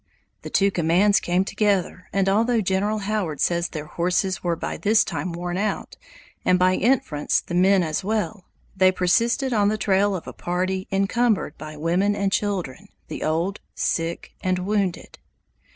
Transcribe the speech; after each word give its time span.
The 0.41 0.49
two 0.49 0.71
commands 0.71 1.19
came 1.19 1.45
together, 1.45 2.07
and 2.11 2.27
although 2.27 2.59
General 2.59 2.97
Howard 3.05 3.39
says 3.39 3.69
their 3.69 3.85
horses 3.85 4.43
were 4.43 4.55
by 4.55 4.77
this 4.77 5.03
time 5.03 5.31
worn 5.31 5.57
out, 5.59 5.95
and 6.43 6.57
by 6.57 6.73
inference 6.73 7.39
the 7.39 7.53
men 7.53 7.83
as 7.83 8.03
well, 8.03 8.47
they 8.75 8.91
persisted 8.91 9.53
on 9.53 9.67
the 9.67 9.77
trail 9.77 10.15
of 10.15 10.25
a 10.25 10.33
party 10.33 10.87
encumbered 10.91 11.55
by 11.59 11.77
women 11.77 12.15
and 12.15 12.31
children, 12.31 12.87
the 13.09 13.21
old, 13.21 13.59
sick, 13.75 14.31
and 14.41 14.57
wounded. 14.65 15.19